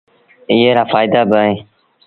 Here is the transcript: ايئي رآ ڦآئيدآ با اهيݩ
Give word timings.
ايئي 0.49 0.69
رآ 0.77 0.83
ڦآئيدآ 0.91 1.21
با 1.29 1.37
اهيݩ 1.43 1.59